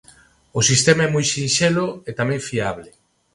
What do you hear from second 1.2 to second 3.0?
sinxelo e tamén fiable.